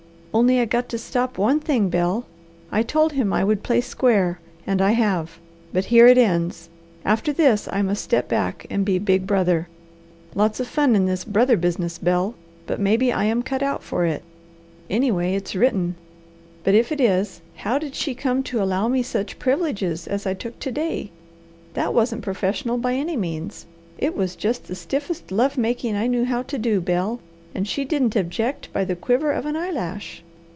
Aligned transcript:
"Only 0.33 0.61
I 0.61 0.65
got 0.65 0.87
to 0.89 0.97
stop 0.97 1.37
one 1.37 1.59
thing, 1.59 1.89
Bel. 1.89 2.25
I 2.71 2.83
told 2.83 3.11
him 3.11 3.33
I 3.33 3.43
would 3.43 3.63
play 3.63 3.81
square, 3.81 4.39
and 4.65 4.81
I 4.81 4.91
have. 4.91 5.39
But 5.73 5.83
here 5.91 6.07
it 6.07 6.17
ends. 6.17 6.69
After 7.03 7.33
this, 7.33 7.67
I 7.69 7.81
must 7.81 8.01
step 8.01 8.29
back 8.29 8.65
and 8.69 8.85
be 8.85 8.97
big 8.97 9.27
brother. 9.27 9.67
Lots 10.33 10.61
of 10.61 10.69
fun 10.69 10.95
in 10.95 11.05
this 11.05 11.25
brother 11.25 11.57
business, 11.57 11.97
Bel. 11.97 12.33
But 12.65 12.79
maybe 12.79 13.11
I 13.11 13.25
am 13.25 13.43
cut 13.43 13.61
out 13.61 13.83
for 13.83 14.05
it. 14.05 14.23
Anyway 14.89 15.35
it's 15.35 15.53
written! 15.53 15.95
But 16.63 16.75
if 16.75 16.93
it 16.93 17.01
is, 17.01 17.41
how 17.57 17.77
did 17.77 17.93
she 17.93 18.15
come 18.15 18.41
to 18.43 18.63
allow 18.63 18.87
me 18.87 19.03
such 19.03 19.37
privileges 19.37 20.07
as 20.07 20.25
I 20.25 20.33
took 20.33 20.59
to 20.59 20.71
day? 20.71 21.11
That 21.73 21.93
wasn't 21.93 22.21
professional 22.23 22.77
by 22.77 22.93
any 22.93 23.17
means. 23.17 23.65
It 23.97 24.15
was 24.15 24.37
just 24.37 24.69
the 24.69 24.75
stiffest 24.75 25.29
love 25.29 25.57
making 25.57 25.97
I 25.97 26.07
knew 26.07 26.23
how 26.23 26.41
to 26.43 26.57
do, 26.57 26.79
Bel, 26.79 27.19
and 27.53 27.67
she 27.67 27.83
didn't 27.83 28.15
object 28.15 28.71
by 28.71 28.85
the 28.85 28.95
quiver 28.95 29.33
of 29.33 29.45
an 29.45 29.57
eyelash. 29.57 30.23